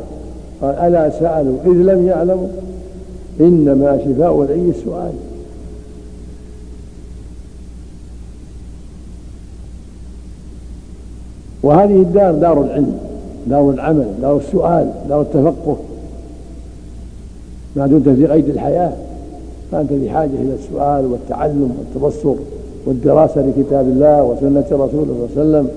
قال 0.62 0.76
ألا 0.76 1.10
سألوا؟ 1.10 1.58
إذ 1.66 1.72
لم 1.72 2.08
يعلموا. 2.08 2.48
إنما 3.40 4.00
شفاء 4.06 4.42
العي 4.42 4.70
السؤال. 4.70 5.14
وهذه 11.64 12.02
الدار 12.02 12.36
دار 12.36 12.62
العلم. 12.62 13.07
دار 13.50 13.70
العمل 13.70 14.06
دار 14.22 14.38
السؤال 14.38 14.92
دار 15.10 15.22
التفقه. 15.22 15.78
ما 17.76 17.88
دمت 17.88 18.10
في 18.10 18.28
قيد 18.28 18.50
الحياة. 18.50 18.92
فأنت 19.72 19.94
بحاجة 19.94 20.30
إلى 20.30 20.54
السؤال 20.54 21.06
والتعلم 21.06 21.72
والتبصر 21.78 22.36
والدراسة 22.86 23.42
لكتاب 23.42 23.86
الله 23.86 24.24
وسنة 24.24 24.66
رسوله 24.72 24.90
صلى 24.90 25.04
الله 25.06 25.30
عليه 25.38 25.42
وسلم 25.42 25.70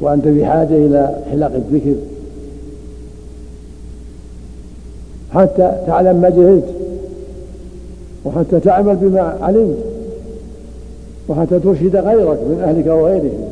وأنت 0.00 0.28
بحاجة 0.28 0.76
إلى 0.86 1.16
حلق 1.30 1.52
الذكر. 1.54 1.94
حتى 5.34 5.72
تعلم 5.86 6.20
ما 6.20 6.28
جهلت 6.28 6.64
وحتى 8.24 8.60
تعمل 8.60 8.96
بما 8.96 9.20
علمت 9.40 9.76
وحتى 11.28 11.58
ترشد 11.58 11.96
غيرك 11.96 12.38
من 12.38 12.60
أهلك 12.64 12.86
وغيرهم. 12.86 13.48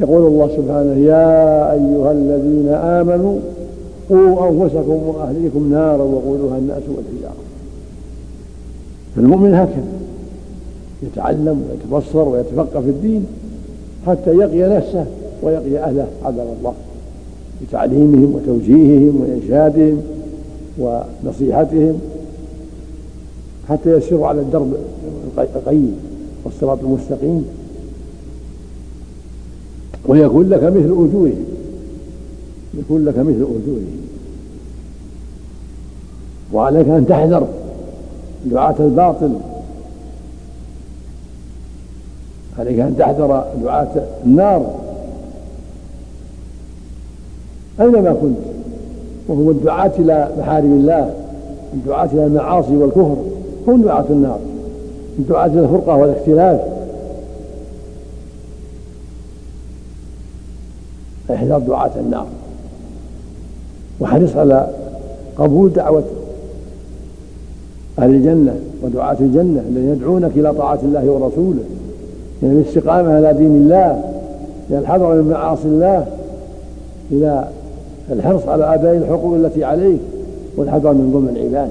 يقول 0.00 0.26
الله 0.26 0.48
سبحانه 0.48 1.06
يا 1.06 1.72
أيها 1.72 2.12
الذين 2.12 2.68
آمنوا 2.68 3.38
قوا 4.10 4.48
أنفسكم 4.50 5.02
وأهليكم 5.06 5.70
نارا 5.72 6.02
وقودها 6.02 6.58
الناس 6.58 6.82
والحجارة. 6.88 7.42
فالمؤمن 9.16 9.54
هكذا 9.54 9.84
يتعلم 11.02 11.62
ويتبصر 11.70 12.28
ويتفقه 12.28 12.80
في 12.80 12.88
الدين 12.90 13.26
حتى 14.06 14.30
يقي 14.30 14.76
نفسه 14.76 15.06
ويقي 15.42 15.78
أهله 15.78 16.06
عذاب 16.24 16.46
الله 16.58 16.72
بتعليمهم 17.62 18.34
وتوجيههم 18.34 19.20
وإرشادهم 19.20 20.02
ونصيحتهم 20.78 21.98
حتى 23.68 23.92
يسيروا 23.92 24.26
على 24.26 24.40
الدرب 24.40 24.72
القيم 25.38 25.96
والصراط 26.44 26.78
المستقيم. 26.82 27.44
ويكون 30.08 30.48
لك 30.48 30.62
مثل 30.62 30.84
أجورهم. 30.84 31.44
يكون 32.78 33.04
لك 33.04 33.18
مثل 33.18 33.30
أجورهم. 33.30 34.08
وعليك 36.52 36.88
أن 36.88 37.06
تحذر 37.06 37.46
دعاة 38.44 38.74
الباطل. 38.80 39.32
عليك 42.58 42.78
أن 42.78 42.96
تحذر 42.98 43.44
دعاة 43.62 43.88
النار. 44.26 44.74
أينما 47.80 48.12
كنت 48.12 48.38
وهم 49.28 49.50
الدعاة 49.50 49.92
إلى 49.98 50.28
محارم 50.38 50.72
الله 50.72 51.14
الدعاة 51.74 52.08
إلى 52.12 52.26
المعاصي 52.26 52.76
والكفر 52.76 53.16
هم 53.66 53.82
دعاة 53.82 54.04
النار. 54.10 54.38
الدعاة 55.18 55.46
إلى 55.46 55.60
الفرقة 55.60 55.96
والاختلاف. 55.96 56.77
احذر 61.30 61.58
دعاة 61.58 61.90
النار. 62.00 62.26
وحرص 64.00 64.36
على 64.36 64.68
قبول 65.36 65.72
دعوة 65.72 66.04
أهل 67.98 68.10
الجنة 68.10 68.60
ودعاة 68.82 69.16
الجنة 69.20 69.62
الذين 69.68 69.92
يدعونك 69.92 70.30
إلى 70.36 70.54
طاعة 70.54 70.78
الله 70.82 71.04
ورسوله 71.04 71.62
إلى 72.42 72.48
يعني 72.48 72.60
الاستقامة 72.60 73.14
على 73.16 73.32
دين 73.32 73.56
الله 73.56 74.04
إلى 74.70 74.78
الحذر 74.78 75.22
من 75.22 75.30
معاصي 75.30 75.68
الله 75.68 76.06
إلى 77.10 77.48
الحرص 78.12 78.48
على 78.48 78.74
أداء 78.74 78.96
الحقوق 78.96 79.34
التي 79.34 79.64
عليك 79.64 80.00
والحذر 80.56 80.92
من 80.92 81.12
ظلم 81.12 81.36
العباد. 81.36 81.70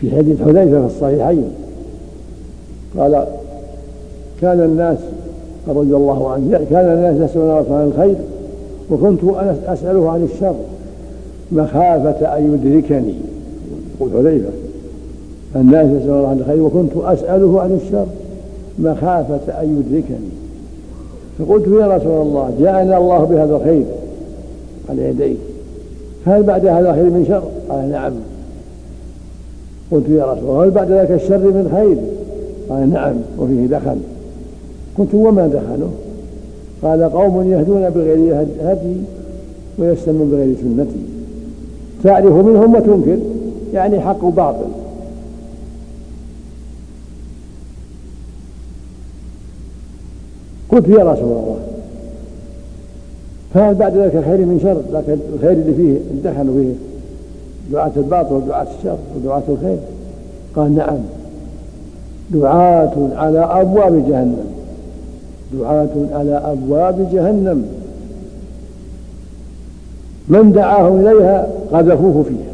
في 0.00 0.16
حديث 0.16 0.42
حذيفة 0.42 0.88
في 0.88 0.94
الصحيحين 0.94 1.50
قال 2.98 3.26
كان 4.40 4.60
الناس 4.60 4.98
رضي 5.68 5.96
الله 5.96 6.30
عنه 6.30 6.66
كان 6.70 6.84
الناس 6.84 7.30
يسألون 7.30 7.50
الله 7.50 7.76
عن 7.76 7.92
الخير 7.96 8.16
وكنت 8.90 9.20
أسأله 9.66 10.10
عن 10.10 10.28
الشر. 10.32 10.54
مخافة 11.52 12.36
أن 12.38 12.54
يدركني 12.54 13.14
يقول 14.00 14.12
حذيفة. 14.12 14.48
الناس 15.56 16.02
يسألون 16.02 16.24
عن 16.24 16.38
الخير 16.38 16.62
وكنت 16.62 16.92
أسأله 16.96 17.60
عن 17.60 17.80
الشر. 17.84 18.06
مخافة 18.78 19.62
أن 19.62 19.84
يدركني. 19.88 20.30
فقلت 21.38 21.66
يا 21.66 21.96
رسول 21.96 22.22
الله 22.22 22.50
جاءنا 22.60 22.98
الله 22.98 23.24
بهذا 23.24 23.56
الخير 23.56 23.84
على 24.90 25.08
يديك. 25.08 25.36
هل 26.26 26.42
بعد 26.42 26.66
هذا 26.66 26.90
الخير 26.90 27.04
من 27.04 27.24
شر؟ 27.28 27.42
قال 27.68 27.90
نعم. 27.90 28.12
قلت 29.92 30.08
يا 30.08 30.24
رسول 30.24 30.50
الله 30.50 30.64
هل 30.64 30.70
بعد 30.70 30.90
ذلك 30.90 31.10
الشر 31.10 31.38
من 31.38 31.70
خير؟ 31.74 31.96
قال 32.70 32.90
نعم 32.90 33.14
وفيه 33.38 33.66
دخل. 33.66 33.96
قلت 34.98 35.14
وما 35.14 35.46
دخله؟ 35.46 35.90
قال 36.82 37.12
قوم 37.12 37.52
يهدون 37.52 37.90
بغير 37.90 38.46
هدي 38.62 38.96
ويستنون 39.78 40.30
بغير 40.30 40.54
سنتي. 40.62 41.00
تعرف 42.04 42.32
منهم 42.32 42.74
وتنكر 42.74 43.18
يعني 43.74 44.00
حق 44.00 44.24
وباطل. 44.24 44.66
قلت 50.68 50.88
يا 50.88 51.12
رسول 51.12 51.24
الله 51.24 51.58
فهل 53.54 53.74
بعد 53.74 53.96
ذلك 53.96 54.16
الخير 54.16 54.38
من 54.38 54.60
شر؟ 54.62 54.98
لكن 54.98 55.18
الخير 55.34 55.52
اللي 55.52 55.74
فيه 55.74 55.98
دخلوا 56.30 56.54
فيه 56.54 56.72
دعاة 57.72 57.92
الباطل 57.96 58.34
ودعاة 58.34 58.66
الشر 58.78 58.96
ودعاة 59.16 59.42
الخير؟ 59.48 59.78
قال 60.56 60.74
نعم. 60.74 60.98
دعاة 62.30 62.92
على 63.16 63.38
أبواب 63.38 64.08
جهنم. 64.08 64.55
دعاة 65.52 65.88
على 66.12 66.36
أبواب 66.36 67.08
جهنم. 67.12 67.66
من 70.28 70.52
دعاهم 70.52 71.00
إليها 71.00 71.48
قذفوه 71.72 72.22
فيها. 72.22 72.52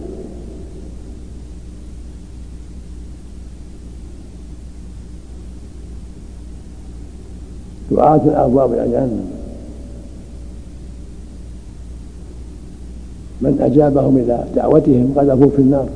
دعاة 7.90 8.20
الأبواب 8.24 8.72
إلى 8.72 8.92
جهنم. 8.92 9.31
من 13.40 13.61
أجابهم 13.61 14.16
إلى 14.16 14.44
دعوتهم 14.57 15.14
قذفوه 15.16 15.48
في 15.57 15.62
النار. 15.62 15.88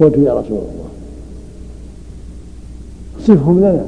قلت 0.00 0.16
يا 0.16 0.34
رسول 0.34 0.58
الله. 0.58 0.81
صفهم 3.26 3.58
لنا. 3.58 3.84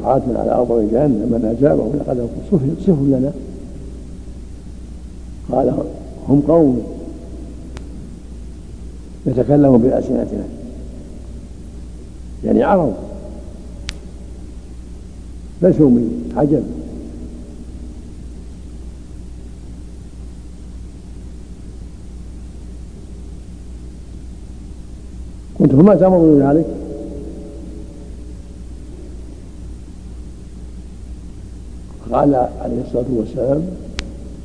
دعاة 0.00 0.22
على 0.36 0.52
أرض 0.52 0.88
جهنم 0.92 1.28
من 1.30 1.56
أجابهم 1.58 1.92
لقد 1.96 2.28
صفهم 2.80 3.10
لنا. 3.10 3.32
قال 5.52 5.74
هم 6.28 6.42
قوم 6.48 6.82
يتكلم 9.26 9.78
بألسنتنا. 9.78 10.44
يعني 12.44 12.62
عرب. 12.62 12.92
ليسوا 15.62 15.90
من 15.90 16.32
عجم 16.36 16.62
قلت 25.60 25.72
فما 25.72 25.94
تأمرون 25.94 26.42
ذلك؟ 26.42 26.66
قال 32.12 32.34
عليه 32.34 32.82
الصلاة 32.86 33.04
والسلام 33.16 33.62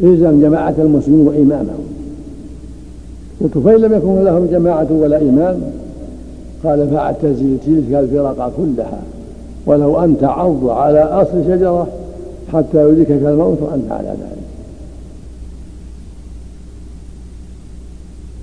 إلزم 0.01 0.41
جماعة 0.41 0.75
المسلمين 0.77 1.27
وإمامهم. 1.27 1.85
قلت 3.41 3.57
فإن 3.57 3.81
لم 3.81 3.93
يكن 3.93 4.23
لهم 4.23 4.47
جماعة 4.51 4.87
ولا 4.91 5.21
إمام؟ 5.21 5.61
قال 6.63 6.89
فاعتزل 6.89 7.57
تلك 7.65 7.93
الفرق 7.93 8.51
كلها 8.57 8.99
ولو 9.65 10.03
أن 10.03 10.17
تعض 10.21 10.69
على 10.69 10.99
أصل 10.99 11.43
شجرة 11.47 11.87
حتى 12.53 12.89
يدركك 12.89 13.11
الموت 13.11 13.61
وأنت 13.61 13.91
على 13.91 14.07
ذلك. 14.07 14.43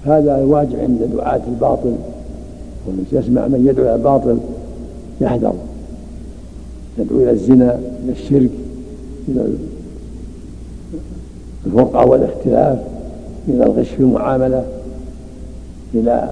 هذا 0.04 0.38
الواجب 0.38 0.78
عند 0.80 0.98
دعاة 1.16 1.40
الباطل 1.48 1.92
يسمع 3.12 3.48
من 3.48 3.66
يدعو 3.66 3.85
إلى 3.85 3.94
الباطل 3.94 4.38
يحذر 5.20 5.52
يدعو 6.98 7.18
إلى 7.18 7.30
الزنا 7.30 7.78
إلى 8.04 8.12
الشرك. 8.12 8.50
إلى 9.31 9.45
الفرقة 11.66 12.07
والاختلاف 12.07 12.79
إلى 13.49 13.64
الغش 13.64 13.88
في 13.88 14.01
المعاملة 14.01 14.64
إلى 15.95 16.31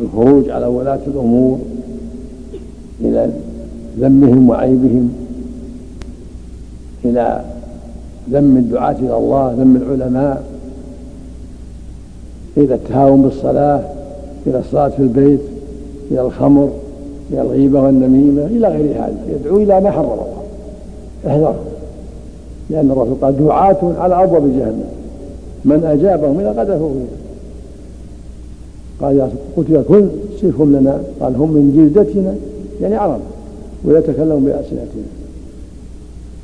الخروج 0.00 0.50
على 0.50 0.66
ولاة 0.66 1.00
الأمور 1.06 1.58
إلى 3.00 3.30
ذمهم 3.98 4.48
وعيبهم 4.48 5.12
إلى 7.04 7.44
ذم 8.30 8.56
الدعاة 8.56 8.96
إلى 8.98 9.16
الله 9.16 9.54
ذم 9.58 9.76
العلماء 9.76 10.44
إلى 12.56 12.74
التهاون 12.74 13.22
بالصلاة 13.22 13.80
إلى 14.46 14.58
الصلاة 14.58 14.88
في 14.88 14.98
البيت 15.02 15.40
إلى 16.10 16.20
الخمر 16.20 16.70
إلى 17.30 17.40
الغيبة 17.40 17.80
والنميمة 17.82 18.46
إلى 18.46 18.68
غير 18.68 18.94
هذا 18.94 19.16
يدعو 19.28 19.56
إلى 19.56 19.80
ما 19.80 19.90
حرم 19.90 20.04
الله 20.10 20.25
احذر 21.26 21.54
لأن 22.70 22.90
الرسول 22.90 23.14
قال 23.20 23.38
دعاة 23.38 23.94
على 23.98 24.24
أبواب 24.24 24.42
جهنم. 24.42 24.90
من 25.64 25.84
أجابهم 25.84 26.40
إلى 26.40 26.48
قذفوا 26.48 26.90
فيها. 26.92 27.26
قال 29.00 29.16
يا 29.16 29.30
يا 29.68 29.84
كل 29.88 30.08
صفهم 30.42 30.76
لنا؟ 30.76 31.02
قال 31.20 31.36
هم 31.36 31.50
من 31.50 31.92
جلدتنا 31.94 32.34
يعني 32.80 32.94
عرب 32.94 33.20
ويتكلم 33.84 34.44
بألسنتنا. 34.44 35.06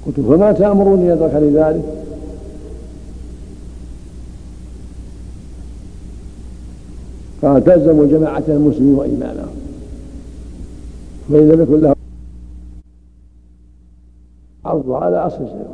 قلت 0.06 0.20
فما 0.20 0.52
تأمروني 0.52 1.06
يدرك 1.06 1.34
لذلك 1.34 1.82
قال 7.42 7.64
تلزموا 7.64 8.06
جماعة 8.06 8.42
المسلمين 8.48 8.94
وإيمانهم. 8.94 9.54
فإن 11.32 11.48
لم 11.48 11.62
يكن 11.62 11.80
له 11.80 12.01
عرض 14.64 14.90
على 14.90 15.16
أصل 15.16 15.46
شيء. 15.46 15.66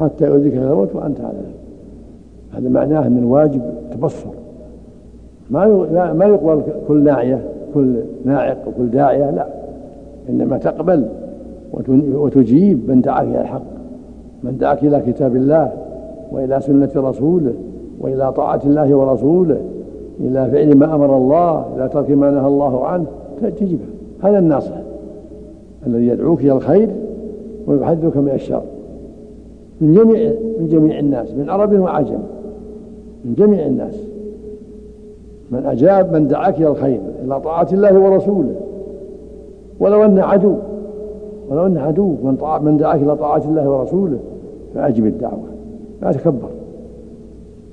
حتى 0.00 0.26
يؤذيك 0.26 0.54
الموت 0.54 0.94
وأنت 0.94 1.20
على 1.20 1.36
ذلك. 1.38 1.58
هذا 2.52 2.68
معناه 2.68 3.06
أن 3.06 3.18
الواجب 3.18 3.62
تبصر. 3.92 4.30
ما 5.50 5.66
ما 6.12 6.24
يقبل 6.24 6.62
كل 6.88 7.04
ناعية 7.04 7.44
كل 7.74 7.96
ناعق 8.24 8.56
وكل 8.68 8.90
داعية 8.90 9.30
لا. 9.30 9.46
إنما 10.28 10.58
تقبل 10.58 11.08
وتجيب 12.14 12.90
من 12.90 13.00
دعاك 13.00 13.26
إلى 13.26 13.40
الحق. 13.40 13.62
من 14.42 14.58
دعاك 14.58 14.84
إلى 14.84 15.00
كتاب 15.00 15.36
الله 15.36 15.72
وإلى 16.32 16.60
سنة 16.60 16.90
رسوله 16.96 17.54
وإلى 18.00 18.32
طاعة 18.32 18.60
الله 18.64 18.94
ورسوله 18.94 19.60
إلى 20.20 20.50
فعل 20.50 20.76
ما 20.76 20.94
أمر 20.94 21.16
الله 21.16 21.66
إلى 21.76 21.88
ترك 21.88 22.10
ما 22.10 22.30
نهى 22.30 22.46
الله 22.46 22.86
عنه 22.86 23.06
تجيبه. 23.42 23.84
هذا 24.20 24.38
الناصح 24.38 24.74
الذي 25.86 26.06
يدعوك 26.06 26.40
إلى 26.40 26.52
الخير 26.52 26.88
ويحذرك 27.68 28.16
من 28.16 28.30
الشر 28.34 28.62
من 29.80 29.92
جميع 29.92 30.32
من 30.60 30.68
جميع 30.68 30.98
الناس 30.98 31.34
من 31.34 31.50
عرب 31.50 31.72
وعجم. 31.72 32.18
من 33.24 33.34
جميع 33.34 33.66
الناس. 33.66 33.94
من 35.50 35.66
أجاب 35.66 36.12
من 36.12 36.28
دعاك 36.28 36.58
إلى 36.58 36.68
الخير 36.68 37.00
إلى 37.24 37.40
طاعة 37.40 37.68
الله 37.72 37.98
ورسوله. 37.98 38.54
ولو 39.80 40.04
أن 40.04 40.18
عدو 40.18 40.54
ولو 41.50 41.66
أن 41.66 41.78
عدو 41.78 42.14
من, 42.22 42.36
من 42.62 42.76
دعاك 42.76 43.02
إلى 43.02 43.16
طاعة 43.16 43.42
الله 43.48 43.68
ورسوله 43.68 44.18
فأجب 44.74 45.06
الدعوة 45.06 45.48
لا 46.02 46.12
تكبر. 46.12 46.48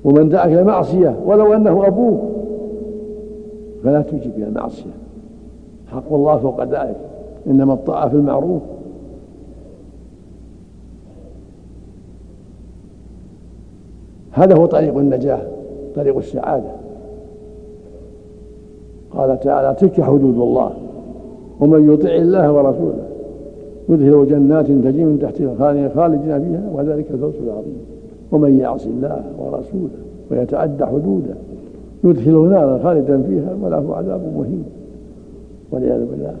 ومن 0.04 0.28
دعاك 0.28 0.52
إلى 0.52 0.64
معصية 0.64 1.16
ولو 1.26 1.54
أنه 1.54 1.86
أبوك 1.86 2.20
فلا 3.84 4.02
تجب 4.02 4.30
إلى 4.36 4.46
المعصية 4.46 4.90
حق 5.92 6.12
الله 6.12 6.36
فوق 6.36 6.64
ذلك. 6.64 6.96
إنما 7.46 7.72
الطاعة 7.72 8.08
في 8.08 8.14
المعروف. 8.14 8.62
هذا 14.36 14.56
هو 14.56 14.66
طريق 14.66 14.98
النجاة 14.98 15.38
طريق 15.94 16.16
السعادة. 16.16 16.68
قال 19.10 19.40
تعالى 19.40 19.74
تلك 19.74 20.00
حدود 20.00 20.34
الله 20.34 20.70
ومن 21.60 21.92
يطع 21.92 22.10
الله 22.10 22.52
ورسوله 22.52 23.06
يدخله 23.88 24.24
جنات 24.24 24.66
تجري 24.66 25.04
من 25.04 25.18
تحتها 25.18 25.88
خالدين 25.94 26.40
فيها 26.40 26.70
وذلك 26.74 27.10
الفوز 27.10 27.34
العظيم. 27.44 27.80
ومن 28.32 28.58
يعص 28.58 28.86
الله 28.86 29.24
ورسوله 29.38 29.90
ويتعدى 30.30 30.86
حدوده 30.86 31.34
يدخله 32.04 32.42
نارا 32.42 32.78
خالدا 32.78 33.22
فيها 33.22 33.56
وله 33.62 33.96
عذاب 33.96 34.20
مهين. 34.36 34.64
والعياذ 35.72 36.06
بالله. 36.10 36.36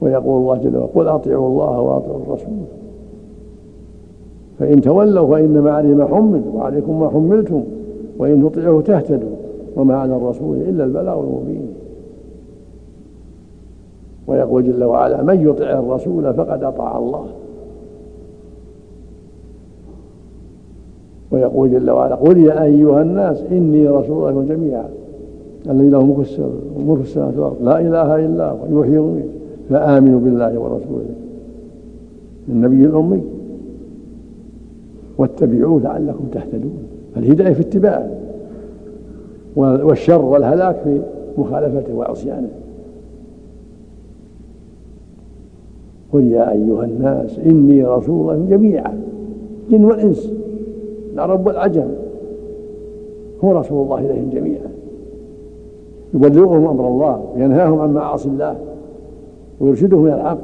ويقول 0.00 0.40
الله 0.42 0.56
جل 0.56 0.76
وعلا 0.76 0.88
قل 0.94 1.08
أطيعوا 1.08 1.48
الله 1.48 1.80
وأطيعوا 1.80 2.20
الرسول. 2.26 2.81
فإن 4.58 4.80
تولوا 4.80 5.36
فإنما 5.36 5.70
عليه 5.70 5.94
ما 5.94 6.06
حمل 6.06 6.42
وعليكم 6.54 7.00
ما 7.00 7.10
حملتم 7.10 7.62
وإن 8.18 8.50
تطيعوه 8.50 8.82
تهتدوا 8.82 9.28
وما 9.76 9.96
على 9.96 10.16
الرسول 10.16 10.56
إلا 10.56 10.84
البلاغ 10.84 11.20
المبين. 11.20 11.66
ويقول 14.26 14.64
جل 14.64 14.84
وعلا 14.84 15.22
من 15.22 15.48
يطع 15.48 15.78
الرسول 15.78 16.34
فقد 16.34 16.64
أطاع 16.64 16.98
الله. 16.98 17.26
ويقول 21.32 21.70
جل 21.70 21.90
وعلا 21.90 22.14
قل 22.14 22.38
يا 22.38 22.64
أيها 22.64 23.02
الناس 23.02 23.42
إني 23.50 23.88
رسول 23.88 24.28
الله 24.28 24.54
جميعا 24.54 24.88
الذي 25.70 25.88
له 25.90 26.04
ملك 26.04 27.00
السماوات 27.00 27.36
والارض 27.36 27.56
لا 27.62 27.80
إله 27.80 28.26
إلا 28.26 28.50
هو 28.50 28.80
يحيي 28.80 28.98
ويميت 28.98 29.30
فآمنوا 29.70 30.20
بالله 30.20 30.58
ورسوله. 30.58 31.14
النبي 32.48 32.84
الأمي. 32.84 33.22
واتبعوه 35.22 35.80
لعلكم 35.80 36.24
تهتدون. 36.32 36.82
فالهداية 37.14 37.52
في 37.52 37.60
اتباعه 37.60 38.10
والشر 39.56 40.24
والهلاك 40.24 40.76
في 40.84 41.00
مخالفته 41.38 41.94
وعصيانه. 41.94 42.48
قل 46.12 46.22
يا 46.22 46.50
أيها 46.52 46.84
الناس 46.84 47.38
إني 47.38 47.84
رسول 47.84 48.20
الله 48.20 48.46
جميعا. 48.56 49.00
جن 49.70 49.84
والإنس. 49.84 50.32
العرب 51.14 51.46
والعجم. 51.46 51.88
هو 53.44 53.52
رسول 53.52 53.84
الله 53.84 53.98
إليهم 53.98 54.30
جميعا. 54.30 54.72
يبلغهم 56.14 56.66
أمر 56.66 56.88
الله 56.88 57.24
وينهاهم 57.34 57.78
عن 57.78 57.92
معاصي 57.94 58.28
الله 58.28 58.56
ويرشدهم 59.60 60.06
إلى 60.06 60.14
الحق. 60.14 60.38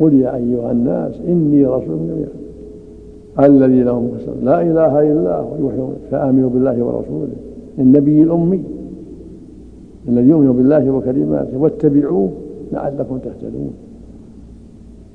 قل 0.00 0.14
يا 0.14 0.36
أيها 0.36 0.72
الناس 0.72 1.20
إني 1.28 1.66
رسول 1.66 1.98
جميعا. 1.98 2.47
الذي 3.40 3.82
له 3.82 4.10
لا 4.42 4.62
إله 4.62 5.12
إلا 5.12 5.36
هو 5.36 5.68
يحيي 5.68 5.88
فآمنوا 6.10 6.50
بالله 6.50 6.82
ورسوله. 6.82 7.36
النبي 7.78 8.22
الأمي 8.22 8.62
الذي 10.08 10.28
يؤمن 10.28 10.52
بالله 10.52 10.90
وكلماته. 10.90 11.58
واتبعوه 11.58 12.30
لعلكم 12.72 13.18
تهتدون. 13.18 13.70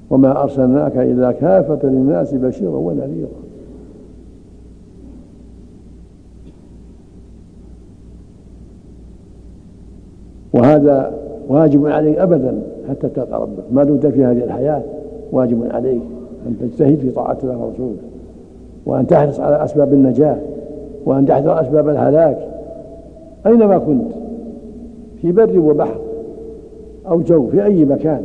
وما 0.09 0.43
أرسلناك 0.43 0.97
إلا 0.97 1.31
كافة 1.31 1.89
للناس 1.89 2.33
بشيرا 2.33 2.77
ونذيرا. 2.77 3.27
وهذا 10.53 11.13
واجب 11.49 11.87
عليك 11.87 12.17
أبدا 12.17 12.61
حتى 12.89 13.09
تلقى 13.09 13.41
ربك. 13.41 13.63
ما 13.71 13.83
دمت 13.83 14.07
في 14.07 14.25
هذه 14.25 14.43
الحياة 14.43 14.83
واجب 15.31 15.63
عليك 15.71 16.01
أن 16.47 16.57
تجتهد 16.61 16.97
في 16.97 17.09
طاعة 17.09 17.37
الله 17.43 17.57
ورسوله 17.57 18.12
وأن 18.85 19.07
تحرص 19.07 19.39
على 19.39 19.63
أسباب 19.63 19.93
النجاة 19.93 20.37
وأن 21.05 21.25
تحذر 21.25 21.61
أسباب 21.61 21.89
الهلاك. 21.89 22.37
أينما 23.45 23.77
كنت؟ 23.77 24.11
في 25.21 25.31
بر 25.31 25.59
وبحر 25.59 25.99
أو 27.07 27.21
جو 27.21 27.47
في 27.47 27.63
أي 27.63 27.85
مكان. 27.85 28.21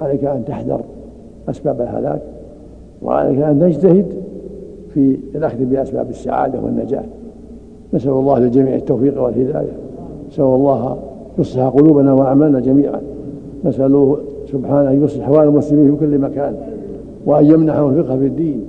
عليك 0.00 0.24
أن 0.24 0.44
تحذر 0.44 0.80
أسباب 1.48 1.80
الهلاك 1.80 2.20
وعليك 3.02 3.38
أن 3.38 3.60
تجتهد 3.60 4.06
في 4.94 5.16
الأخذ 5.34 5.64
بأسباب 5.64 6.10
السعادة 6.10 6.60
والنجاة. 6.60 7.04
نسأل 7.94 8.10
الله 8.10 8.38
للجميع 8.38 8.74
التوفيق 8.74 9.22
والهداية. 9.22 9.72
نسأل 10.28 10.44
الله 10.44 10.96
يصلح 11.38 11.68
قلوبنا 11.68 12.12
وأعمالنا 12.12 12.60
جميعا. 12.60 13.00
نسأله 13.64 14.18
سبحانه 14.46 14.90
أن 14.90 15.04
يصلح 15.04 15.24
أحوال 15.28 15.48
المسلمين 15.48 15.96
في 15.96 16.06
كل 16.06 16.18
مكان 16.18 16.54
وأن 17.26 17.44
يمنحهم 17.44 17.88
الفقه 17.88 18.18
في 18.18 18.26
الدين. 18.26 18.64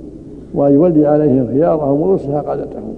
وأن 0.54 0.74
يولي 0.74 1.06
عليهم 1.06 1.46
خيارهم 1.46 2.00
ويصلح 2.00 2.34
قادتهم. 2.36 2.92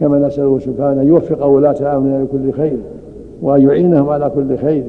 كما 0.00 0.18
نسأله 0.18 0.58
سبحانه 0.58 1.02
أن 1.02 1.06
يوفق 1.06 1.46
ولاة 1.46 1.96
أمرنا 1.96 2.24
لكل 2.24 2.52
خير 2.52 2.76
وأن 3.42 3.62
يعينهم 3.62 4.08
على 4.08 4.30
كل 4.34 4.56
خير 4.56 4.84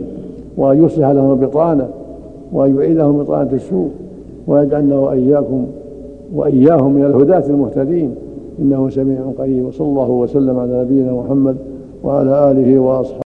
وأن 0.58 0.84
يصلح 0.84 1.10
لهم 1.10 1.32
البطانة 1.32 1.88
وأن 2.52 2.76
يعيدهم 2.76 3.18
بطانة 3.18 3.50
السوء 3.54 3.90
ويجعلنا 4.48 4.96
وإياكم 4.96 5.66
وإياهم 6.36 6.94
من 6.94 7.06
الهداة 7.06 7.44
المهتدين. 7.50 8.16
إنه 8.62 8.90
سميع 8.90 9.18
قريب 9.38 9.66
وصلى 9.66 9.88
الله 9.88 10.10
وسلم 10.10 10.60
على 10.60 10.82
نبينا 10.82 11.14
محمد 11.14 11.56
وعلى 12.04 12.52
آله 12.52 12.80
وأصحابه. 12.80 13.16